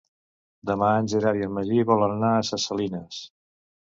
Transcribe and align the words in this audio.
Demà 0.69 0.87
en 1.01 1.09
Gerard 1.11 1.39
i 1.41 1.45
en 1.47 1.53
Magí 1.57 1.83
volen 1.89 2.13
anar 2.15 2.31
a 2.39 2.47
Ses 2.47 2.65
Salines. 2.71 3.21